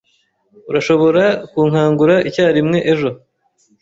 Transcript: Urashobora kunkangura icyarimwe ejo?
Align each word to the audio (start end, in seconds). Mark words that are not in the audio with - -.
Urashobora 0.69 1.23
kunkangura 1.51 2.15
icyarimwe 2.29 2.77
ejo? 2.91 3.09